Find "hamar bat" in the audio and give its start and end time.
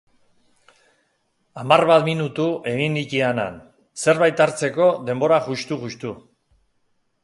1.63-2.07